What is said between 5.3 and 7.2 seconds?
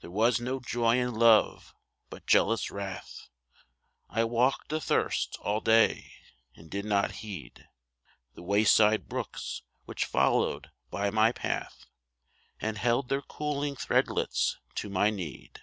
all day, and did not